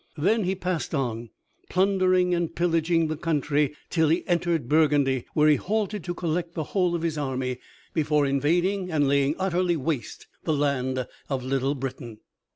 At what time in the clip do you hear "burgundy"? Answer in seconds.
4.67-5.25